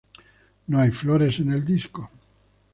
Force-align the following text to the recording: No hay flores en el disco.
No 0.65 0.79
hay 0.79 0.89
flores 0.89 1.37
en 1.41 1.51
el 1.53 1.63
disco. 1.63 2.09